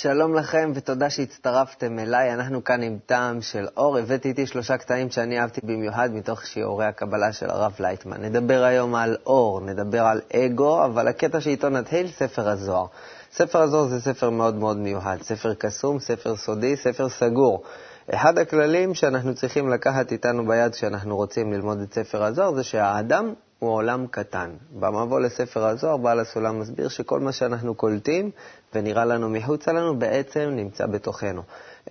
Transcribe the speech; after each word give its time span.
שלום 0.00 0.34
לכם 0.34 0.72
ותודה 0.74 1.10
שהצטרפתם 1.10 1.98
אליי. 1.98 2.34
אנחנו 2.34 2.64
כאן 2.64 2.82
עם 2.82 2.98
טעם 3.06 3.42
של 3.42 3.66
אור. 3.76 3.98
הבאתי 3.98 4.28
איתי 4.28 4.46
שלושה 4.46 4.76
קטעים 4.76 5.10
שאני 5.10 5.40
אהבתי 5.40 5.60
במיוחד 5.64 6.10
מתוך 6.12 6.46
שיעורי 6.46 6.86
הקבלה 6.86 7.32
של 7.32 7.50
הרב 7.50 7.72
לייטמן. 7.80 8.24
נדבר 8.24 8.62
היום 8.62 8.94
על 8.94 9.16
אור, 9.26 9.60
נדבר 9.60 10.02
על 10.02 10.20
אגו, 10.36 10.84
אבל 10.84 11.08
הקטע 11.08 11.40
שאיתו 11.40 11.68
נתחיל, 11.68 12.08
ספר 12.08 12.48
הזוהר. 12.48 12.86
ספר 13.32 13.62
הזוהר 13.62 13.88
זה 13.88 14.00
ספר 14.00 14.30
מאוד 14.30 14.54
מאוד 14.54 14.76
מיוחד, 14.76 15.16
ספר 15.22 15.54
קסום, 15.54 16.00
ספר 16.00 16.36
סודי, 16.36 16.76
ספר 16.76 17.08
סגור. 17.08 17.62
אחד 18.14 18.38
הכללים 18.38 18.94
שאנחנו 18.94 19.34
צריכים 19.34 19.68
לקחת 19.68 20.12
איתנו 20.12 20.46
ביד 20.46 20.72
כשאנחנו 20.72 21.16
רוצים 21.16 21.52
ללמוד 21.52 21.80
את 21.80 21.94
ספר 21.94 22.24
הזוהר 22.24 22.54
זה 22.54 22.62
שהאדם 22.62 23.32
הוא 23.58 23.70
עולם 23.70 24.06
קטן. 24.06 24.50
במבוא 24.78 25.20
לספר 25.20 25.66
הזוהר 25.66 25.96
בעל 25.96 26.20
הסולם 26.20 26.60
מסביר 26.60 26.88
שכל 26.88 27.20
מה 27.20 27.32
שאנחנו 27.32 27.74
קולטים 27.74 28.30
ונראה 28.74 29.04
לנו 29.04 29.30
מחוצה 29.30 29.72
לנו 29.72 29.98
בעצם 29.98 30.40
נמצא 30.40 30.86
בתוכנו. 30.86 31.42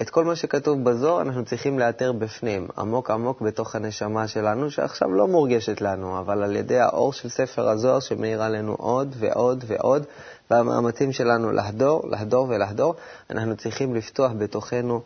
את 0.01 0.09
כל 0.09 0.25
מה 0.25 0.35
שכתוב 0.35 0.83
בזוהר 0.83 1.21
אנחנו 1.21 1.45
צריכים 1.45 1.79
לאתר 1.79 2.11
בפנים, 2.11 2.67
עמוק 2.77 3.11
עמוק 3.11 3.41
בתוך 3.41 3.75
הנשמה 3.75 4.27
שלנו, 4.27 4.71
שעכשיו 4.71 5.11
לא 5.11 5.27
מורגשת 5.27 5.81
לנו, 5.81 6.19
אבל 6.19 6.43
על 6.43 6.55
ידי 6.55 6.79
האור 6.79 7.13
של 7.13 7.29
ספר 7.29 7.69
הזוהר 7.69 7.99
שמאיר 7.99 8.43
עלינו 8.43 8.73
עוד 8.73 9.15
ועוד 9.19 9.63
ועוד, 9.67 10.05
והמאמצים 10.51 11.11
שלנו 11.11 11.51
לחדור, 11.51 12.09
לחדור 12.09 12.49
ולחדור, 12.49 12.95
אנחנו 13.29 13.55
צריכים 13.55 13.95
לפתוח 13.95 14.31
בתוכנו 14.37 15.01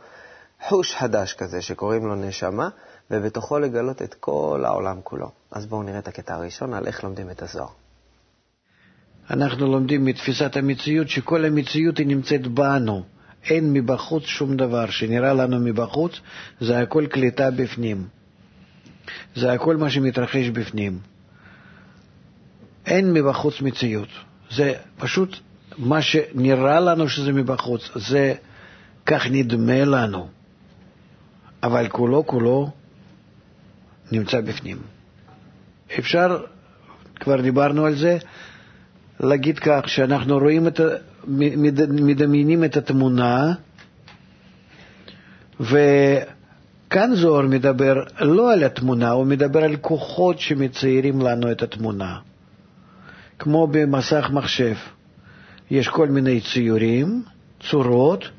חוש 0.67 0.95
חדש 0.95 1.34
כזה 1.34 1.62
שקוראים 1.62 2.08
לו 2.08 2.16
נשמה, 2.16 2.70
ובתוכו 3.12 3.59
לגלות 3.59 4.02
את 4.02 4.14
כל 4.14 4.64
העולם 4.66 5.00
כולו. 5.04 5.31
אז 5.52 5.66
בואו 5.66 5.84
נראה 5.84 6.00
את 6.00 6.08
הקטע 6.08 6.36
הראשון 6.36 6.73
על 6.73 6.88
איך 6.88 7.04
לומדים 7.04 7.30
את 7.30 7.42
הזוהר. 7.42 7.67
אנחנו 9.30 9.67
לומדים 9.72 10.06
מתפיסת 10.06 10.58
המציאות 10.58 11.09
שכל 11.09 11.45
המציאות 11.45 11.98
היא 11.98 12.08
נמצאת 12.08 12.48
בנו. 12.48 13.04
אין 13.50 13.73
מבחוץ 13.73 14.23
שום 14.23 14.58
דבר 14.58 14.89
שנראה 14.89 15.34
לנו 15.34 15.59
מבחוץ, 15.59 16.20
זה 16.62 16.80
הכל 16.80 17.06
קליטה 17.09 17.52
בפנים. 17.52 18.08
זה 19.36 19.52
הכל 19.52 19.78
מה 19.78 19.89
שמתרחש 19.89 20.50
בפנים. 20.50 21.00
אין 22.86 23.14
מבחוץ 23.14 23.62
מציאות. 23.62 24.09
זה 24.52 24.73
פשוט 24.98 25.38
מה 25.78 26.02
שנראה 26.02 26.80
לנו 26.80 27.09
שזה 27.09 27.32
מבחוץ, 27.32 27.89
זה 27.95 28.34
כך 29.06 29.28
נדמה 29.32 29.86
לנו. 29.86 30.28
אבל 31.64 31.88
כולו 31.88 32.26
כולו 32.26 32.72
נמצא 34.12 34.42
בפנים. 34.42 34.78
אפשר, 36.00 36.44
כבר 37.16 37.42
דיברנו 37.42 37.86
על 37.86 37.95
זה, 37.95 38.17
להגיד 39.20 39.59
כך, 39.59 39.81
שאנחנו 39.90 40.38
רואים 40.38 40.67
את, 40.67 40.80
מדמיינים 41.90 42.64
את 42.64 42.78
התמונה, 42.78 43.54
וכאן 45.59 47.16
זוהר 47.16 47.42
מדבר 47.48 48.04
לא 48.22 48.54
על 48.54 48.64
התמונה, 48.64 49.09
הוא 49.09 49.26
מדבר 49.26 49.64
על 49.64 49.76
כוחות 49.76 50.39
שמציירים 50.39 51.22
לנו 51.22 51.52
את 51.52 51.64
התמונה. 51.64 52.17
כמו 53.39 53.67
במסך 53.67 54.30
מחשב, 54.34 54.76
יש 55.72 55.88
כל 55.88 56.08
מיני 56.08 56.42
ציורים, 56.42 57.23
צורות, 57.70 58.30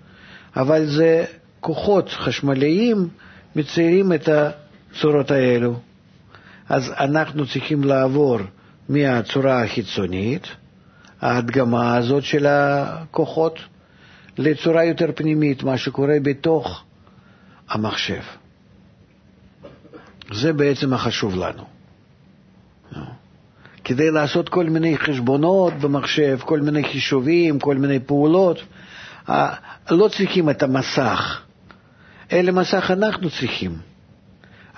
אבל 0.56 0.86
זה 0.86 1.24
כוחות 1.60 2.08
חשמליים 2.08 3.08
מציירים 3.56 4.12
את 4.12 4.28
הצורות 4.92 5.30
האלו. 5.30 5.80
אז 6.68 6.92
אנחנו 6.98 7.46
צריכים 7.46 7.84
לעבור 7.84 8.38
מהצורה 8.88 9.64
החיצונית, 9.64 10.46
ההדגמה 11.20 11.96
הזאת 11.96 12.24
של 12.24 12.46
הכוחות, 12.46 13.58
לצורה 14.38 14.84
יותר 14.84 15.10
פנימית, 15.14 15.62
מה 15.62 15.78
שקורה 15.78 16.16
בתוך 16.22 16.84
המחשב. 17.68 18.22
זה 20.32 20.52
בעצם 20.52 20.92
החשוב 20.92 21.36
לנו. 21.36 21.64
כדי 23.84 24.10
לעשות 24.10 24.48
כל 24.48 24.64
מיני 24.64 24.98
חשבונות 24.98 25.74
במחשב, 25.74 26.38
כל 26.44 26.60
מיני 26.60 26.84
חישובים, 26.84 27.58
כל 27.58 27.76
מיני 27.76 28.00
פעולות, 28.00 28.58
לא 29.90 30.08
צריכים 30.08 30.50
את 30.50 30.62
המסך, 30.62 31.42
אלא 32.32 32.52
מסך 32.52 32.90
אנחנו 32.90 33.30
צריכים. 33.30 33.91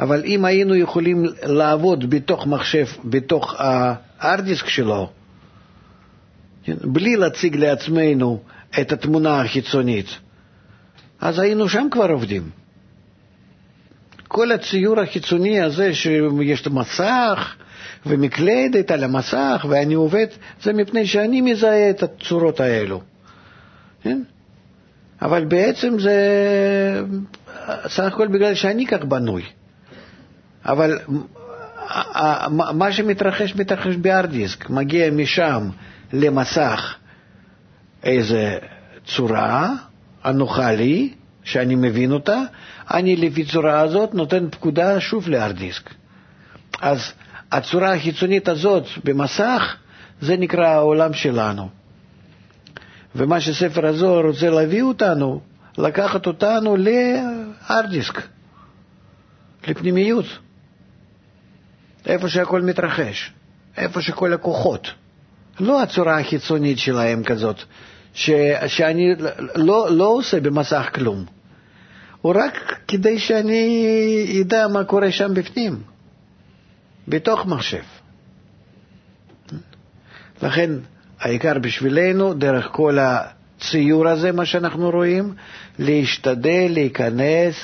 אבל 0.00 0.22
אם 0.24 0.44
היינו 0.44 0.74
יכולים 0.74 1.24
לעבוד 1.42 2.10
בתוך 2.10 2.46
מחשב, 2.46 2.86
בתוך 3.04 3.54
הארדיסק 3.58 4.68
שלו, 4.68 5.10
כן, 6.64 6.74
בלי 6.84 7.16
להציג 7.16 7.56
לעצמנו 7.56 8.42
את 8.80 8.92
התמונה 8.92 9.40
החיצונית, 9.40 10.06
אז 11.20 11.38
היינו 11.38 11.68
שם 11.68 11.86
כבר 11.90 12.10
עובדים. 12.10 12.50
כל 14.28 14.52
הציור 14.52 15.00
החיצוני 15.00 15.60
הזה 15.60 15.94
שיש 15.94 16.66
מסך 16.66 17.54
ומקלדת 18.06 18.90
על 18.90 19.04
המסך 19.04 19.66
ואני 19.68 19.94
עובד, 19.94 20.26
זה 20.62 20.72
מפני 20.72 21.06
שאני 21.06 21.40
מזהה 21.40 21.90
את 21.90 22.02
הצורות 22.02 22.60
האלו. 22.60 23.00
כן? 24.02 24.22
אבל 25.22 25.44
בעצם 25.44 25.98
זה 25.98 26.16
סך 27.88 28.04
הכל 28.04 28.28
בגלל 28.28 28.54
שאני 28.54 28.86
כך 28.86 29.04
בנוי. 29.04 29.42
אבל 30.66 30.98
מה 32.74 32.92
שמתרחש, 32.92 33.54
מתרחש 33.54 33.96
בהארד 33.96 34.34
מגיע 34.70 35.10
משם 35.10 35.68
למסך 36.12 36.94
איזה 38.04 38.58
צורה 39.06 39.70
הנוחה 40.24 40.72
לי, 40.72 41.12
שאני 41.44 41.74
מבין 41.74 42.12
אותה, 42.12 42.40
אני 42.94 43.16
לפי 43.16 43.44
צורה 43.44 43.80
הזאת 43.80 44.14
נותן 44.14 44.50
פקודה 44.50 45.00
שוב 45.00 45.28
להארד 45.28 45.60
אז 46.80 47.12
הצורה 47.52 47.94
החיצונית 47.94 48.48
הזאת 48.48 48.84
במסך, 49.04 49.76
זה 50.20 50.36
נקרא 50.36 50.66
העולם 50.66 51.12
שלנו. 51.12 51.68
ומה 53.16 53.40
שספר 53.40 53.86
הזוהר 53.86 54.26
רוצה 54.26 54.50
להביא 54.50 54.82
אותנו, 54.82 55.40
לקחת 55.78 56.26
אותנו 56.26 56.76
להארד 56.76 57.92
לפנימיות. 59.68 60.24
איפה 62.14 62.28
שהכל 62.28 62.62
מתרחש, 62.62 63.32
איפה 63.76 64.00
שכל 64.02 64.32
הכוחות. 64.32 64.90
לא 65.60 65.82
הצורה 65.82 66.20
החיצונית 66.20 66.78
שלהם 66.78 67.24
כזאת, 67.24 67.56
ש, 68.14 68.30
שאני 68.66 69.14
לא, 69.54 69.88
לא 69.90 70.06
עושה 70.06 70.40
במסך 70.40 70.90
כלום. 70.94 71.24
הוא 72.20 72.34
רק 72.36 72.80
כדי 72.88 73.18
שאני 73.18 74.42
אדע 74.42 74.68
מה 74.68 74.84
קורה 74.84 75.12
שם 75.12 75.34
בפנים, 75.34 75.82
בתוך 77.08 77.46
מחשב. 77.46 77.82
לכן 80.42 80.70
העיקר 81.20 81.58
בשבילנו, 81.58 82.34
דרך 82.34 82.68
כל 82.72 82.98
הציור 83.00 84.08
הזה, 84.08 84.32
מה 84.32 84.44
שאנחנו 84.44 84.90
רואים, 84.90 85.34
להשתדל 85.78 86.66
להיכנס, 86.70 87.54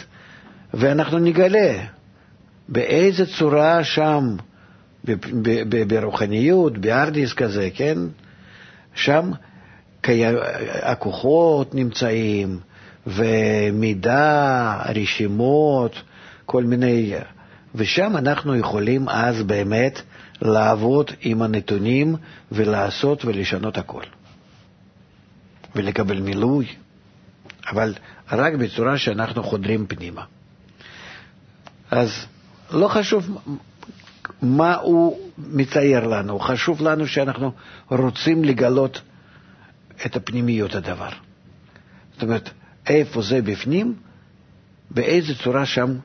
ואנחנו 0.75 1.19
נגלה 1.19 1.75
באיזה 2.71 3.27
צורה 3.27 3.85
שם, 3.85 4.37
ברוחניות, 5.89 6.79
בארדיס 6.79 7.33
כזה, 7.33 7.69
כן? 7.75 7.99
שם 8.95 9.31
הכוחות 10.83 11.75
נמצאים, 11.75 12.61
ומידע, 13.07 14.83
רשימות, 14.95 16.03
כל 16.47 16.65
מיני... 16.65 17.15
ושם 17.75 18.17
אנחנו 18.17 18.57
יכולים 18.57 19.09
אז 19.09 19.43
באמת 19.43 20.03
לעבוד 20.43 21.11
עם 21.21 21.43
הנתונים 21.43 22.17
ולעשות 22.53 23.25
ולשנות 23.25 23.79
הכל. 23.79 24.03
ולקבל 25.77 26.21
מילוי, 26.21 26.67
אבל 27.71 27.95
רק 28.33 28.55
בצורה 28.55 28.99
שאנחנו 28.99 29.43
חודרים 29.43 29.87
פנימה. 29.87 30.23
אז 31.91 32.27
לא 32.73 32.89
חשוב 32.89 33.39
מה 34.43 34.75
הוא 34.75 35.19
מצייר 35.39 36.07
לנו, 36.07 36.39
חשוב 36.39 36.83
לנו 36.83 37.07
שאנחנו 37.07 37.53
רוצים 37.91 38.45
לגלות 38.45 39.01
את 40.07 40.17
הפנימיות 40.17 40.75
הדבר. 40.75 41.09
זאת 42.13 42.23
אומרת, 42.23 42.51
איפה 42.87 43.23
זה 43.23 43.43
בפנים, 43.43 43.95
באיזה 44.91 45.35
צורה 45.35 45.67
שם 45.67 45.97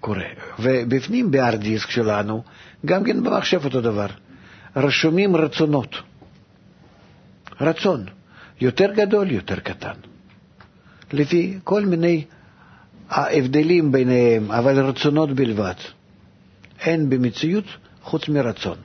קורה. 0.00 0.26
ובפנים, 0.58 1.30
בהארד 1.30 1.60
דיסק 1.60 1.90
שלנו, 1.90 2.42
גם 2.86 3.04
כן 3.04 3.22
במחשב 3.22 3.64
אותו 3.64 3.80
דבר, 3.80 4.06
רשומים 4.76 5.36
רצונות. 5.36 5.96
רצון, 7.60 8.04
יותר 8.60 8.92
גדול, 8.94 9.30
יותר 9.30 9.60
קטן. 9.60 9.94
לפי 11.12 11.58
כל 11.64 11.84
מיני 11.84 12.24
ההבדלים 13.10 13.92
ביניהם, 13.92 14.50
אבל 14.50 14.80
רצונות 14.80 15.32
בלבד. 15.32 15.74
אין 16.80 17.10
במציאות 17.10 17.64
חוץ 18.02 18.28
מרצון. 18.28 18.76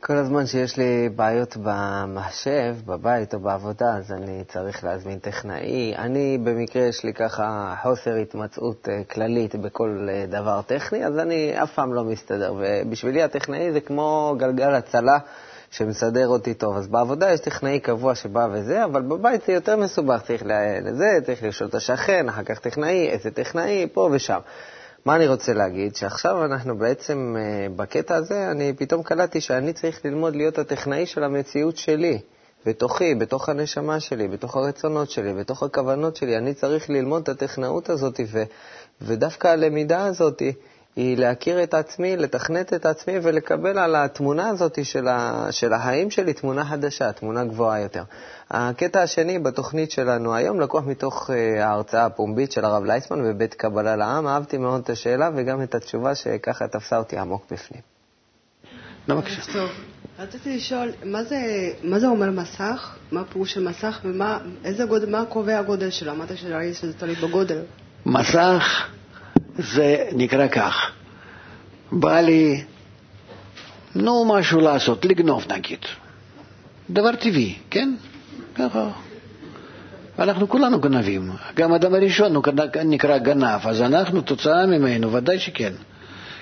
כל 0.00 0.16
הזמן 0.16 0.46
שיש 0.46 0.76
לי 0.76 1.08
בעיות 1.16 1.56
במחשב, 1.62 2.76
בבית 2.86 3.34
או 3.34 3.40
בעבודה, 3.40 3.96
אז 3.96 4.12
אני 4.12 4.44
צריך 4.48 4.84
להזמין 4.84 5.18
טכנאי. 5.18 5.94
אני, 5.96 6.38
במקרה, 6.44 6.82
יש 6.82 7.04
לי 7.04 7.14
ככה 7.14 7.74
חוסר 7.82 8.14
התמצאות 8.14 8.88
אה, 8.88 9.04
כללית 9.04 9.54
בכל 9.54 10.08
אה, 10.10 10.24
דבר 10.26 10.62
טכני, 10.62 11.06
אז 11.06 11.18
אני 11.18 11.62
אף 11.62 11.72
פעם 11.72 11.94
לא 11.94 12.04
מסתדר. 12.04 12.54
ובשבילי 12.58 13.22
הטכנאי 13.22 13.72
זה 13.72 13.80
כמו 13.80 14.34
גלגל 14.38 14.74
הצלה 14.74 15.18
שמסדר 15.70 16.28
אותי 16.28 16.54
טוב. 16.54 16.76
אז 16.76 16.86
בעבודה 16.88 17.32
יש 17.32 17.40
טכנאי 17.40 17.80
קבוע 17.80 18.14
שבא 18.14 18.48
וזה, 18.52 18.84
אבל 18.84 19.02
בבית 19.02 19.42
זה 19.46 19.52
יותר 19.52 19.76
מסובך, 19.76 20.22
צריך 20.22 20.42
לזה, 20.82 21.18
צריך 21.26 21.42
לשאול 21.42 21.68
את 21.68 21.74
השכן, 21.74 22.28
אחר 22.28 22.42
כך 22.42 22.58
טכנאי, 22.58 23.08
איזה 23.08 23.30
טכנאי, 23.30 23.86
פה 23.92 24.08
ושם. 24.12 24.38
מה 25.04 25.16
אני 25.16 25.26
רוצה 25.26 25.52
להגיד? 25.52 25.96
שעכשיו 25.96 26.44
אנחנו 26.44 26.78
בעצם, 26.78 27.36
אה, 27.38 27.66
בקטע 27.76 28.14
הזה, 28.14 28.50
אני 28.50 28.72
פתאום 28.76 29.02
קלטתי 29.02 29.40
שאני 29.40 29.72
צריך 29.72 30.04
ללמוד 30.04 30.36
להיות 30.36 30.58
הטכנאי 30.58 31.06
של 31.06 31.24
המציאות 31.24 31.76
שלי, 31.76 32.18
בתוכי, 32.66 33.14
בתוך 33.14 33.48
הנשמה 33.48 34.00
שלי, 34.00 34.28
בתוך 34.28 34.56
הרצונות 34.56 35.10
שלי, 35.10 35.34
בתוך 35.34 35.62
הכוונות 35.62 36.16
שלי. 36.16 36.36
אני 36.36 36.54
צריך 36.54 36.90
ללמוד 36.90 37.22
את 37.22 37.28
הטכנאות 37.28 37.90
הזאת, 37.90 38.20
ו, 38.32 38.42
ודווקא 39.00 39.48
הלמידה 39.48 40.06
הזאת 40.06 40.42
היא 40.98 41.16
להכיר 41.18 41.62
את 41.62 41.74
עצמי, 41.74 42.16
לתכנת 42.16 42.74
את 42.74 42.86
עצמי 42.86 43.14
ולקבל 43.22 43.78
על 43.78 43.96
התמונה 43.96 44.48
הזאת 44.48 44.84
של, 44.84 45.08
ה, 45.08 45.46
של 45.50 45.72
החיים 45.72 46.10
שלי 46.10 46.32
תמונה 46.32 46.64
חדשה, 46.64 47.12
תמונה 47.12 47.44
גבוהה 47.44 47.80
יותר. 47.80 48.02
הקטע 48.50 49.02
השני 49.02 49.38
בתוכנית 49.38 49.90
שלנו 49.90 50.34
היום 50.34 50.60
לקוח 50.60 50.84
מתוך 50.86 51.30
אה, 51.30 51.66
ההרצאה 51.66 52.04
הפומבית 52.06 52.52
של 52.52 52.64
הרב 52.64 52.84
לייסמן 52.84 53.22
בבית 53.24 53.54
קבלה 53.54 53.96
לעם. 53.96 54.26
אהבתי 54.26 54.58
מאוד 54.58 54.80
את 54.80 54.90
השאלה 54.90 55.30
וגם 55.36 55.62
את 55.62 55.74
התשובה 55.74 56.14
שככה 56.14 56.68
תפסה 56.68 56.98
אותי 56.98 57.18
עמוק 57.18 57.46
בפנים. 57.52 57.80
לא, 59.08 59.14
בבקשה. 59.14 59.66
רציתי 60.18 60.56
לשאול, 60.56 60.92
מה 61.04 61.24
זה, 61.24 61.38
מה 61.82 61.98
זה 61.98 62.06
אומר 62.06 62.30
מסך? 62.30 62.96
מה 63.12 63.20
הפירוש 63.20 63.54
של 63.54 63.68
מסך 63.68 64.00
ומה 64.04 64.38
איזה 64.64 64.84
גודל, 64.84 65.10
מה 65.10 65.24
קובע 65.28 65.58
הגודל 65.58 65.90
שלו? 65.90 66.12
אמרת 66.12 66.28
שזה 66.72 66.92
תלוי 66.98 67.14
בגודל. 67.14 67.62
מסך 68.06 68.88
זה 69.58 70.04
נקרא 70.12 70.48
כך, 70.48 70.90
בא 71.92 72.20
לי, 72.20 72.64
נו, 73.94 74.24
משהו 74.24 74.60
לעשות, 74.60 75.04
לגנוב 75.04 75.44
נגיד. 75.52 75.78
דבר 76.90 77.16
טבעי, 77.16 77.54
כן? 77.70 77.94
ככה. 78.54 78.90
אנחנו 80.18 80.48
כולנו 80.48 80.80
גנבים. 80.80 81.30
גם 81.54 81.74
אדם 81.74 81.94
הראשון 81.94 82.34
הוא 82.34 82.44
נקרא 82.84 83.18
גנב, 83.18 83.66
אז 83.66 83.82
אנחנו, 83.82 84.20
תוצאה 84.20 84.66
ממנו, 84.66 85.12
ודאי 85.12 85.38
שכן. 85.38 85.72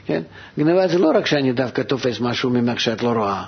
כן? 0.06 0.22
גנבה 0.58 0.88
זה 0.88 0.98
לא 0.98 1.12
רק 1.14 1.26
שאני 1.26 1.52
דווקא 1.52 1.82
תופס 1.82 2.20
משהו 2.20 2.50
ממך 2.50 2.80
שאת 2.80 3.02
לא 3.02 3.12
רואה. 3.12 3.44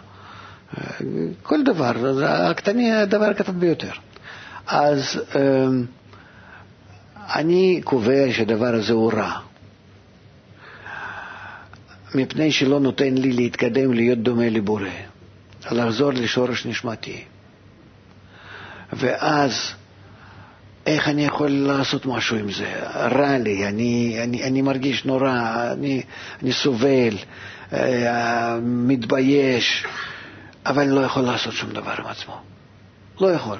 כל 1.43 1.62
דבר, 1.62 1.93
הקטני 2.25 2.93
הדבר 2.93 3.25
הקטן 3.25 3.61
ביותר. 3.61 3.91
אז 4.67 5.21
אמ, 5.37 5.85
אני 7.35 7.81
קובע 7.85 8.32
שהדבר 8.32 8.75
הזה 8.75 8.93
הוא 8.93 9.12
רע. 9.12 9.48
מפני 12.15 12.53
שלא 12.53 12.81
נותן 12.81 13.15
לי 13.15 13.33
להתקדם 13.33 13.93
להיות 13.93 14.19
דומה 14.19 14.49
לבורא, 14.49 14.89
לחזור 15.71 16.13
לשורש 16.13 16.67
נשמתי. 16.67 17.25
ואז 18.93 19.73
איך 20.87 21.09
אני 21.09 21.25
יכול 21.25 21.51
לעשות 21.51 22.07
משהו 22.07 22.37
עם 22.37 22.51
זה? 22.53 22.73
רע 22.95 23.39
לי, 23.39 23.67
אני, 23.67 24.19
אני, 24.23 24.45
אני 24.45 24.63
מרגיש 24.63 25.05
נורא, 25.05 25.33
אני, 25.73 26.03
אני 26.43 26.53
סובל, 26.53 27.17
אה, 27.73 28.59
מתבייש, 28.63 29.87
אבל 30.67 30.83
אני 30.83 30.95
לא 30.95 31.01
יכול 31.01 31.23
לעשות 31.23 31.53
שום 31.53 31.71
דבר 31.71 31.95
עם 31.99 32.07
עצמו. 32.07 32.35
לא 33.21 33.27
יכול. 33.33 33.59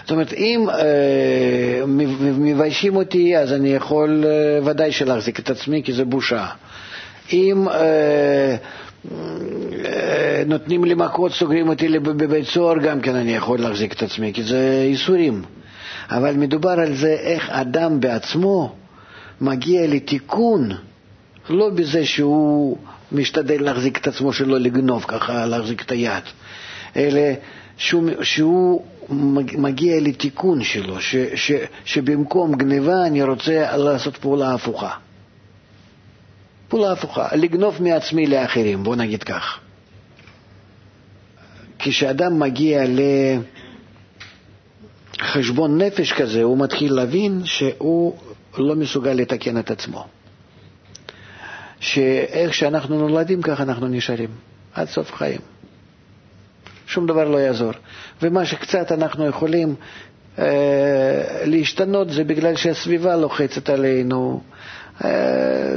זאת 0.00 0.10
אומרת, 0.10 0.32
אם 0.32 0.66
אה, 0.70 1.82
מביישים 2.38 2.96
אותי, 2.96 3.36
אז 3.36 3.52
אני 3.52 3.68
יכול 3.68 4.24
אה, 4.26 4.70
ודאי 4.70 4.92
שלהחזיק 4.92 5.38
את 5.38 5.50
עצמי, 5.50 5.82
כי 5.84 5.92
זה 5.92 6.04
בושה. 6.04 6.46
אם 7.32 7.68
אה, 7.68 8.56
אה, 9.84 10.42
נותנים 10.46 10.84
לי 10.84 10.94
מכות, 10.94 11.32
סוגרים 11.32 11.68
אותי 11.68 11.98
בבית 11.98 12.46
סוהר, 12.46 12.78
גם 12.78 13.00
כן 13.00 13.14
אני 13.14 13.36
יכול 13.36 13.58
להחזיק 13.60 13.92
את 13.92 14.02
עצמי, 14.02 14.32
כי 14.32 14.42
זה 14.42 14.84
ייסורים. 14.88 15.42
אבל 16.10 16.34
מדובר 16.36 16.70
על 16.70 16.94
זה 16.94 17.12
איך 17.12 17.50
אדם 17.50 18.00
בעצמו 18.00 18.74
מגיע 19.40 19.86
לתיקון, 19.86 20.70
לא 21.50 21.70
בזה 21.70 22.06
שהוא 22.06 22.76
משתדל 23.12 23.62
להחזיק 23.62 23.98
את 23.98 24.06
עצמו 24.06 24.32
שלא 24.32 24.58
לגנוב, 24.58 25.04
ככה 25.08 25.46
להחזיק 25.46 25.82
את 25.82 25.90
היד, 25.90 26.22
אלא 26.96 27.20
שהוא, 27.76 28.10
שהוא 28.22 28.84
מגיע 29.58 30.00
לתיקון 30.00 30.64
שלו, 30.64 31.00
ש, 31.00 31.16
ש, 31.34 31.52
שבמקום 31.84 32.54
גניבה 32.54 33.06
אני 33.06 33.22
רוצה 33.22 33.76
לעשות 33.76 34.16
פעולה 34.16 34.54
הפוכה. 34.54 34.90
פעולה 36.70 36.92
הפוכה, 36.92 37.28
לגנוב 37.36 37.82
מעצמי 37.82 38.26
לאחרים, 38.26 38.82
בוא 38.82 38.96
נגיד 38.96 39.22
כך. 39.22 39.58
כשאדם 41.78 42.38
מגיע 42.38 42.82
לחשבון 45.18 45.80
נפש 45.80 46.12
כזה, 46.12 46.42
הוא 46.42 46.58
מתחיל 46.58 46.92
להבין 46.92 47.40
שהוא 47.44 48.16
לא 48.58 48.74
מסוגל 48.74 49.10
לתקן 49.10 49.58
את 49.58 49.70
עצמו. 49.70 50.06
שאיך 51.80 52.54
שאנחנו 52.54 53.08
נולדים, 53.08 53.42
ככה 53.42 53.62
אנחנו 53.62 53.88
נשארים, 53.88 54.30
עד 54.74 54.88
סוף 54.88 55.14
חיים. 55.14 55.40
שום 56.86 57.06
דבר 57.06 57.28
לא 57.28 57.38
יעזור. 57.38 57.72
ומה 58.22 58.44
שקצת 58.44 58.92
אנחנו 58.92 59.26
יכולים 59.26 59.74
אה, 60.38 61.42
להשתנות 61.44 62.10
זה 62.10 62.24
בגלל 62.24 62.56
שהסביבה 62.56 63.16
לוחצת 63.16 63.68
עלינו, 63.70 64.40
אה, 64.44 64.56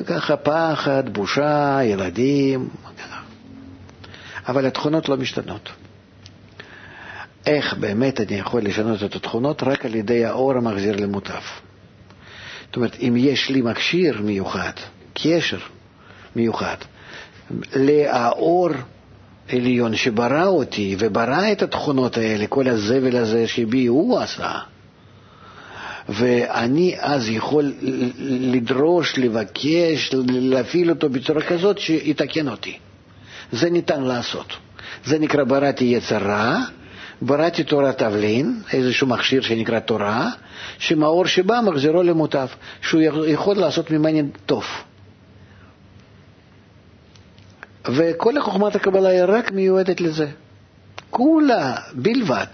ככה 0.05 0.37
פחד, 0.37 1.09
בושה, 1.09 1.79
ילדים, 1.83 2.69
אבל 4.47 4.65
התכונות 4.65 5.09
לא 5.09 5.17
משתנות. 5.17 5.69
איך 7.45 7.73
באמת 7.73 8.21
אני 8.21 8.35
יכול 8.35 8.61
לשנות 8.61 9.03
את 9.03 9.15
התכונות? 9.15 9.63
רק 9.63 9.85
על 9.85 9.95
ידי 9.95 10.25
האור 10.25 10.53
המחזיר 10.53 10.95
למוטף. 10.95 11.61
זאת 12.65 12.75
אומרת, 12.75 12.95
אם 12.99 13.13
יש 13.17 13.49
לי 13.49 13.61
מכשיר 13.61 14.21
מיוחד, 14.21 14.71
קשר 15.13 15.57
מיוחד, 16.35 16.77
לאור 17.75 18.69
עליון 19.49 19.95
שברא 19.95 20.45
אותי 20.45 20.95
וברא 20.99 21.51
את 21.51 21.61
התכונות 21.61 22.17
האלה, 22.17 22.47
כל 22.47 22.67
הזבל 22.67 23.15
הזה 23.15 23.47
שבי 23.47 23.85
הוא 23.85 24.19
עשה, 24.19 24.51
ואני 26.09 26.95
אז 26.99 27.29
יכול 27.29 27.73
לדרוש, 28.19 29.17
לבקש, 29.17 30.11
להפעיל 30.29 30.89
אותו 30.89 31.09
בצורה 31.09 31.41
כזאת 31.41 31.79
שיתקן 31.79 32.47
אותי. 32.47 32.77
זה 33.51 33.69
ניתן 33.69 34.03
לעשות. 34.03 34.53
זה 35.05 35.19
נקרא 35.19 35.43
בראתי 35.43 35.85
יצר 35.85 36.17
רע, 36.17 36.59
בראתי 37.21 37.63
תורת 37.63 37.97
תבלין, 37.97 38.61
איזשהו 38.73 39.07
מכשיר 39.07 39.41
שנקרא 39.41 39.79
תורה, 39.79 40.29
שמאור 40.77 41.25
שבא 41.25 41.59
מחזירו 41.65 42.03
למוטב, 42.03 42.47
שהוא 42.81 43.01
יכול 43.27 43.55
לעשות 43.55 43.91
ממני 43.91 44.23
טוב. 44.45 44.65
וכל 47.85 48.41
חוכמת 48.41 48.75
הקבלה 48.75 49.09
היא 49.09 49.21
רק 49.27 49.51
מיועדת 49.51 50.01
לזה. 50.01 50.27
כולה 51.09 51.75
בלבד 51.93 52.45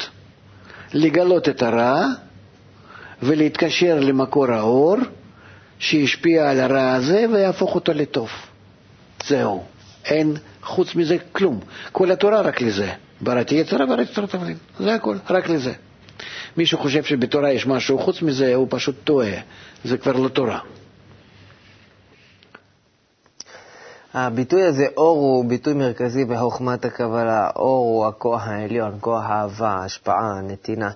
לגלות 0.93 1.49
את 1.49 1.61
הרע 1.61 2.05
ולהתקשר 3.23 3.99
למקור 3.99 4.51
האור 4.51 4.95
שישפיע 5.79 6.49
על 6.49 6.59
הרע 6.59 6.93
הזה 6.93 7.25
ויהפוך 7.33 7.75
אותו 7.75 7.93
לטוב. 7.93 8.29
זהו. 9.25 9.63
אין 10.05 10.33
חוץ 10.63 10.95
מזה 10.95 11.17
כלום. 11.31 11.59
כל 11.91 12.11
התורה 12.11 12.41
רק 12.41 12.61
לזה. 12.61 12.91
בראתי 13.21 13.55
יצרה, 13.55 13.85
בראתי 13.85 14.13
תורת 14.13 14.29
תבלין. 14.29 14.57
זה 14.79 14.93
הכל, 14.93 15.17
רק 15.29 15.49
לזה. 15.49 15.73
מי 16.57 16.65
שחושב 16.65 17.03
שבתורה 17.03 17.51
יש 17.51 17.67
משהו 17.67 17.99
חוץ 17.99 18.21
מזה, 18.21 18.55
הוא 18.55 18.67
פשוט 18.69 18.95
טועה. 19.03 19.31
זה 19.83 19.97
כבר 19.97 20.11
לא 20.11 20.27
תורה. 20.27 20.59
הביטוי 24.13 24.63
הזה, 24.63 24.85
אור, 24.97 25.17
הוא 25.17 25.45
ביטוי 25.45 25.73
מרכזי 25.73 26.25
בחוכמת 26.25 26.85
הקבלה. 26.85 27.49
אור 27.55 27.85
הוא 27.85 28.07
הכוח 28.07 28.47
העליון, 28.47 28.97
כוח 29.01 29.23
האהבה, 29.25 29.69
ההשפעה, 29.69 30.37
הנתינה. 30.37 30.89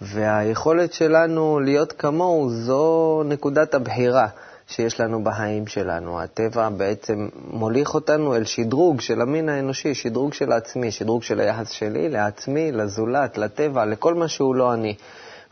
והיכולת 0.00 0.92
שלנו 0.92 1.60
להיות 1.60 1.92
כמוהו 1.92 2.50
זו 2.50 3.22
נקודת 3.24 3.74
הבחירה 3.74 4.26
שיש 4.68 5.00
לנו 5.00 5.24
בחיים 5.24 5.66
שלנו. 5.66 6.20
הטבע 6.20 6.68
בעצם 6.68 7.28
מוליך 7.50 7.94
אותנו 7.94 8.36
אל 8.36 8.44
שדרוג 8.44 9.00
של 9.00 9.20
המין 9.20 9.48
האנושי, 9.48 9.94
שדרוג 9.94 10.34
של 10.34 10.52
עצמי, 10.52 10.90
שדרוג 10.90 11.22
של 11.22 11.40
היחס 11.40 11.70
שלי 11.70 12.08
לעצמי, 12.08 12.72
לזולת, 12.72 13.38
לטבע, 13.38 13.84
לכל 13.84 14.14
מה 14.14 14.28
שהוא 14.28 14.54
לא 14.54 14.74
אני. 14.74 14.94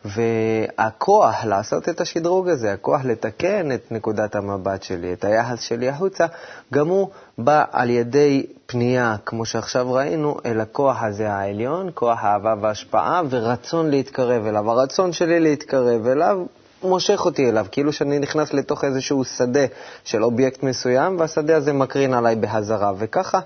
והכוח 0.05 1.45
לעשות 1.45 1.89
את 1.89 2.01
השדרוג 2.01 2.49
הזה, 2.49 2.73
הכוח 2.73 3.05
לתקן 3.05 3.73
את 3.73 3.93
נקודת 3.93 4.35
המבט 4.35 4.83
שלי, 4.83 5.13
את 5.13 5.25
היחס 5.25 5.61
שלי 5.61 5.89
החוצה, 5.89 6.27
גם 6.73 6.89
הוא 6.89 7.09
בא 7.39 7.65
על 7.73 7.91
ידי 7.91 8.47
פנייה, 8.67 9.17
כמו 9.27 9.45
שעכשיו 9.45 9.93
ראינו, 9.93 10.37
אל 10.47 10.61
הכוח 10.61 11.03
הזה 11.03 11.33
העליון, 11.33 11.91
כוח 11.95 12.25
אהבה 12.25 12.55
והשפעה 12.61 13.23
ורצון 13.31 13.91
להתקרב 13.91 14.47
אליו. 14.47 14.71
הרצון 14.71 15.13
שלי 15.13 15.41
להתקרב 15.41 16.07
אליו 16.07 16.39
מושך 16.85 17.25
אותי 17.25 17.49
אליו, 17.49 17.67
כאילו 17.71 17.93
שאני 17.93 18.19
נכנס 18.19 18.53
לתוך 18.55 18.85
איזשהו 18.85 19.25
שדה 19.25 19.67
של 20.05 20.25
אובייקט 20.25 20.63
מסוים, 20.63 21.21
והשדה 21.21 21.57
הזה 21.57 21.73
מקרין 21.73 22.15
עליי 22.15 22.37
בהזרה. 22.37 22.93
וככה, 22.99 23.41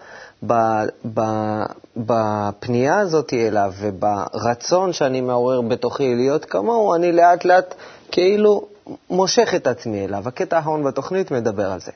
בפנייה 1.97 2.99
הזאת 2.99 3.33
אליו 3.33 3.73
וברצון 3.81 4.93
שאני 4.93 5.21
מעורר 5.21 5.61
בתוכי 5.61 6.15
להיות 6.15 6.45
כמוהו, 6.45 6.95
אני 6.95 7.13
לאט 7.13 7.45
לאט 7.45 7.75
כאילו 8.13 8.67
מושך 9.11 9.53
את 9.57 9.67
עצמי 9.67 10.05
אליו. 10.05 10.29
הקטע 10.29 10.57
האחרון 10.57 10.85
בתוכנית 10.85 11.31
מדבר 11.31 11.71
על 11.73 11.81
זה. 11.81 11.93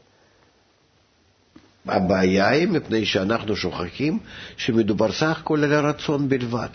הבעיה 1.87 2.49
היא 2.49 2.69
מפני 2.69 3.05
שאנחנו 3.05 3.57
שוכחים 3.57 4.19
שמדובר 4.57 5.13
סך 5.13 5.39
הכל 5.41 5.65
על 5.65 5.73
הרצון 5.73 6.29
בלבד. 6.29 6.69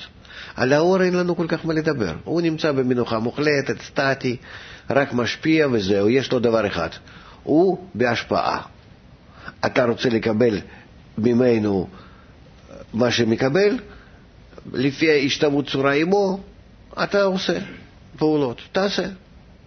על 0.57 0.73
האור 0.73 1.01
אין 1.03 1.13
לנו 1.13 1.35
כל 1.35 1.45
כך 1.47 1.65
מה 1.65 1.73
לדבר. 1.73 2.13
הוא 2.23 2.41
נמצא 2.41 2.71
במנוחה 2.71 3.19
מוחלטת, 3.19 3.81
סטטי, 3.81 4.37
רק 4.89 5.13
משפיע 5.13 5.67
וזהו, 5.71 6.09
יש 6.09 6.31
לו 6.31 6.39
דבר 6.39 6.67
אחד, 6.67 6.89
הוא 7.43 7.77
בהשפעה. 7.95 8.61
אתה 9.65 9.85
רוצה 9.85 10.09
לקבל 10.09 10.59
ממנו 11.17 11.87
מה 12.93 13.11
שמקבל, 13.11 13.77
לפי 14.73 15.25
השתוות 15.25 15.67
צורה 15.67 15.93
עמו, 15.93 16.39
אתה 17.03 17.23
עושה 17.23 17.59
פעולות, 18.17 18.61
תעשה, 18.71 19.05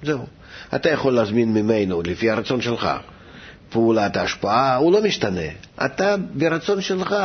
זהו. 0.02 0.26
אתה 0.74 0.90
יכול 0.90 1.12
להזמין 1.12 1.52
ממנו, 1.54 2.02
לפי 2.02 2.30
הרצון 2.30 2.60
שלך, 2.60 2.88
פעולת 3.70 4.16
ההשפעה, 4.16 4.76
הוא 4.76 4.92
לא 4.92 5.02
משתנה. 5.02 5.48
אתה 5.84 6.14
ברצון 6.34 6.80
שלך 6.80 7.16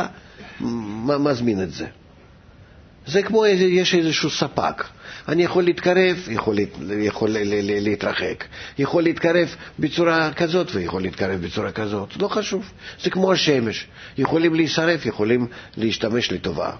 מזמין 1.18 1.62
את 1.62 1.72
זה. 1.72 1.86
זה 3.06 3.22
כמו 3.22 3.46
יש 3.46 3.94
איזשהו 3.94 4.30
ספק. 4.30 4.84
אני 5.28 5.42
יכול 5.42 5.64
להתקרב, 5.64 6.16
יכול, 6.28 6.56
יכול 6.98 7.30
להתרחק. 7.80 8.44
יכול 8.78 9.02
להתקרב 9.02 9.56
בצורה 9.78 10.32
כזאת 10.32 10.74
ויכול 10.74 11.02
להתקרב 11.02 11.40
בצורה 11.40 11.72
כזאת. 11.72 12.16
לא 12.16 12.28
חשוב. 12.28 12.70
זה 13.02 13.10
כמו 13.10 13.32
השמש. 13.32 13.86
יכולים 14.18 14.54
להישרף, 14.54 15.06
יכולים 15.06 15.46
להשתמש 15.76 16.32
לטובה. 16.32 16.70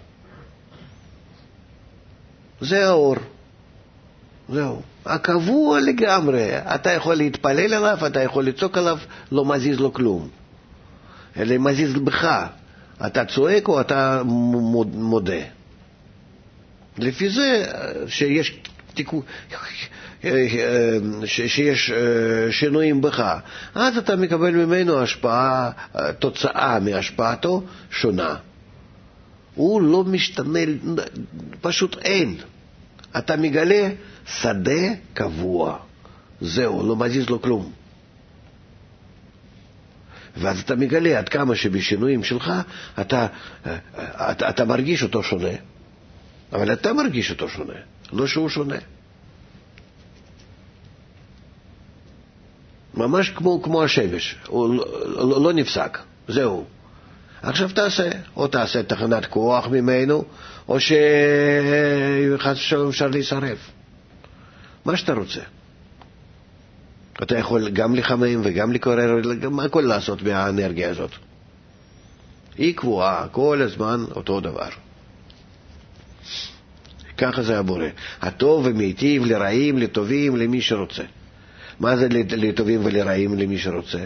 זה 2.61 2.87
האור. 2.89 3.17
זהו. 4.49 4.83
הקבוע 5.07 5.81
לגמרי. 5.81 6.59
אתה 6.59 6.93
יכול 6.93 7.15
להתפלל 7.15 7.75
עליו, 7.75 8.07
אתה 8.07 8.23
יכול 8.23 8.45
לצעוק 8.45 8.79
עליו, 8.79 8.99
לא 9.33 9.45
מזיז 9.45 9.81
לו 9.81 9.93
כלום. 9.93 10.29
אלא 11.37 11.59
מזיז 11.59 11.95
בך. 11.95 12.47
אתה 13.07 13.25
צועק 13.25 13.69
או 13.69 13.81
אתה 13.81 14.23
מודה. 14.95 15.57
לפי 16.99 17.29
זה 17.29 17.67
שיש 18.09 18.59
תיקון, 18.95 19.21
שיש 21.25 21.93
שינויים 22.51 23.01
בך, 23.01 23.39
אז 23.75 23.97
אתה 23.99 24.17
מקבל 24.17 24.51
ממנו 24.51 24.99
השפעה, 25.03 25.71
תוצאה 26.19 26.79
מהשפעתו 26.81 27.63
שונה. 27.91 28.37
הוא 29.55 29.83
לא 29.83 30.05
משתנה, 30.05 30.59
פשוט 31.61 31.97
אין. 32.03 32.37
אתה 33.19 33.37
מגלה 33.37 33.89
שדה 34.27 34.93
קבוע. 35.15 35.79
זהו, 36.41 36.89
לא 36.89 36.97
מזיז 36.97 37.31
לו 37.31 37.43
כלום. 37.43 37.73
ואז 40.37 40.61
אתה 40.61 40.77
מגלה 40.77 41.19
עד 41.19 41.29
כמה 41.29 41.57
שבשינויים 41.57 42.25
שלך 42.25 42.53
אתה, 43.01 43.27
אתה, 44.03 44.49
אתה 44.49 44.65
מרגיש 44.65 45.03
אותו 45.03 45.23
שונה. 45.23 45.49
אבל 46.53 46.73
אתה 46.73 46.93
מרגיש 46.93 47.31
אותו 47.31 47.49
שונה, 47.49 47.75
לא 48.13 48.27
שהוא 48.27 48.49
שונה. 48.49 48.79
ממש 52.95 53.31
כמו, 53.31 53.63
כמו 53.63 53.83
השמש, 53.83 54.37
הוא 54.47 54.75
לא, 54.75 54.85
לא, 55.07 55.43
לא 55.43 55.53
נפסק, 55.53 55.99
זהו. 56.29 56.65
עכשיו 57.43 57.69
תעשה, 57.75 58.09
או 58.37 58.49
תעשה 58.49 58.83
תחנת 58.83 59.27
כוח 59.27 59.67
ממנו, 59.67 60.25
או 60.69 60.79
שחס 60.81 62.57
ושלום 62.57 62.89
אפשר 62.89 63.09
להישרף. 63.09 63.59
מה 64.85 64.97
שאתה 64.97 65.15
רוצה. 65.15 65.41
אתה 67.23 67.39
יכול 67.39 67.71
גם 67.71 67.95
לחמם 67.95 68.41
וגם 68.45 68.73
לקורר, 68.73 69.21
גם 69.41 69.61
הכל 69.61 69.81
לעשות 69.81 70.23
מהאנרגיה 70.23 70.91
הזאת. 70.91 71.11
היא 72.59 72.77
קבועה 72.77 73.29
כל 73.29 73.63
הזמן 73.63 74.05
אותו 74.15 74.41
דבר. 74.41 74.69
ככה 77.19 77.43
זה 77.43 77.59
הבורא. 77.59 77.87
הטוב 78.23 78.67
ומיטיב 78.67 79.25
לרעים, 79.25 79.79
לטובים, 79.79 80.37
למי 80.37 80.61
שרוצה. 80.61 81.03
מה 81.81 81.97
זה 81.97 82.09
לטובים 82.37 82.81
ולרעים 82.85 83.39
למי 83.39 83.59
שרוצה? 83.59 84.05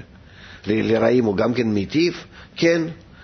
לרעים 0.67 1.25
הוא 1.25 1.37
גם 1.37 1.55
כן 1.55 1.69
מיטיב? 1.69 2.25
כן, 2.57 2.83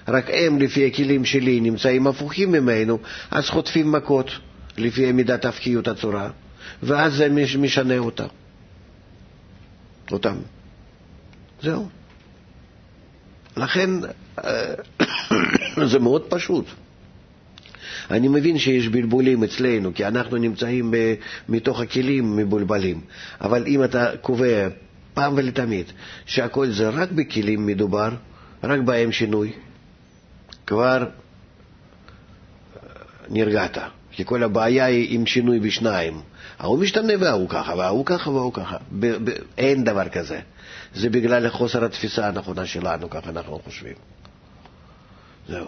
רק 0.09 0.25
הם, 0.33 0.59
לפי 0.59 0.87
הכלים 0.87 1.25
שלי, 1.25 1.61
נמצאים 1.61 2.07
הפוכים 2.07 2.53
ממנו, 2.53 2.99
אז 3.31 3.49
חוטפים 3.49 3.93
מכות, 3.93 4.31
לפי 4.79 5.13
מידת 5.13 5.45
הפקיות 5.45 5.89
הצורה, 5.89 6.31
ואז 6.83 7.15
זה 7.15 7.29
משנה 7.59 7.99
אותם. 7.99 8.27
אותם. 10.13 10.37
זהו. 11.63 11.89
לכן 13.57 13.91
אה, 14.45 14.75
זה 15.91 15.99
מאוד 15.99 16.23
פשוט. 16.29 16.65
אני 18.11 18.29
מבין 18.29 18.59
שיש 18.59 18.89
בלבולים 18.89 19.45
אצלנו, 19.45 19.95
כי 19.95 20.07
אנחנו 20.07 20.37
נמצאים 20.37 20.91
ב, 20.91 21.15
מתוך 21.49 21.81
הכלים 21.81 22.37
מבולבלים, 22.37 23.01
אבל 23.41 23.67
אם 23.67 23.85
אתה 23.85 24.17
קובע 24.21 24.69
פעם 25.15 25.35
ולתמיד 25.37 25.87
שהכל 26.27 26.71
זה 26.71 26.89
רק 26.89 27.11
בכלים 27.13 27.67
מדובר, 27.67 28.11
רק 28.65 28.81
בהם 28.81 29.13
שינוי, 29.13 29.53
כבר 30.67 31.03
אה, 31.03 31.09
נרגעת, 33.29 33.79
כי 34.13 34.25
כל 34.25 34.43
הבעיה 34.43 34.85
היא 34.85 35.07
עם 35.15 35.27
שינוי 35.27 35.61
בשניים. 35.61 36.21
ההוא 36.59 36.79
משתנה 36.79 37.13
וההוא 37.21 37.49
ככה, 37.49 37.75
וההוא 37.77 38.07
ככה 38.07 38.31
וההוא 38.31 38.53
ככה. 38.53 38.77
ב- 39.01 39.31
ב- 39.31 39.37
אין 39.59 39.85
דבר 39.85 40.09
כזה. 40.09 40.41
זה 40.95 41.11
בגלל 41.11 41.51
חוסר 41.51 41.85
התפיסה 41.85 42.29
הנכונה 42.29 42.67
שלנו, 42.67 43.11
ככה 43.11 43.31
אנחנו 43.31 43.59
חושבים. 43.65 43.95
זהו. 45.49 45.67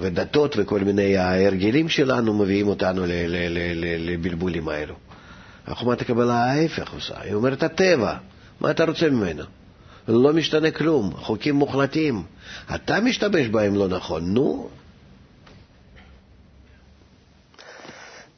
ודתות 0.00 0.54
וכל 0.58 0.80
מיני 0.80 1.16
ההרגלים 1.16 1.88
שלנו 1.88 2.34
מביאים 2.34 2.68
אותנו 2.68 3.02
לבלבולים 3.98 4.68
האלו. 4.68 4.94
החומת 5.66 6.00
הקבלה 6.00 6.44
ההפך 6.44 6.92
עושה, 6.92 7.14
היא 7.20 7.34
אומרת 7.34 7.62
הטבע, 7.62 8.16
מה 8.60 8.70
אתה 8.70 8.84
רוצה 8.84 9.10
ממנו? 9.10 9.44
לא 10.08 10.32
משתנה 10.32 10.70
כלום, 10.70 11.12
חוקים 11.16 11.54
מוחלטים. 11.54 12.22
אתה 12.74 13.00
משתמש 13.00 13.48
בהם 13.48 13.74
לא 13.74 13.88
נכון, 13.88 14.34
נו, 14.34 14.68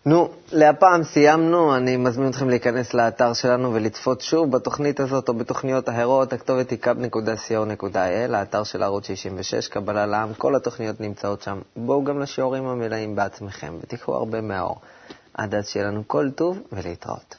נו, 0.09 0.29
להפעם 0.53 1.05
סיימנו, 1.05 1.77
אני 1.77 1.97
מזמין 1.97 2.31
אתכם 2.31 2.49
להיכנס 2.49 2.95
לאתר 2.95 3.33
שלנו 3.33 3.75
ולצפות 3.75 4.21
שוב 4.21 4.51
בתוכנית 4.51 5.01
הזאת 5.01 5.29
או 5.29 5.35
בתוכניות 5.35 5.89
אחרות, 5.89 6.33
הכתובת 6.33 6.71
היא 6.71 6.79
kub.co.il, 6.83 8.35
האתר 8.35 8.65
של 8.65 8.83
ערוץ 8.83 9.07
66, 9.07 9.69
קבלה 9.69 10.07
לעם, 10.07 10.35
כל 10.35 10.57
התוכניות 10.57 11.01
נמצאות 11.01 11.43
שם. 11.43 11.61
בואו 11.77 12.05
גם 12.05 12.19
לשיעורים 12.21 12.67
המלאים 12.67 13.17
בעצמכם 13.17 13.75
ותיקחו 13.81 14.15
הרבה 14.15 14.41
מהאור. 14.41 14.81
עד 15.35 15.55
אז 15.55 15.69
שיהיה 15.69 15.87
לנו 15.87 16.03
כל 16.07 16.31
טוב 16.31 16.59
ולהתראות. 16.73 17.37